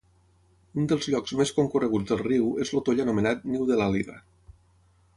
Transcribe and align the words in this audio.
Un 0.83 0.89
dels 0.91 1.09
llocs 1.15 1.35
més 1.41 1.51
concorreguts 1.59 2.11
del 2.13 2.23
riu 2.23 2.49
és 2.65 2.75
el 2.79 2.85
toll 2.89 3.05
anomenat 3.07 3.49
Niu 3.53 3.71
de 3.73 3.81
l'Àliga. 3.83 4.21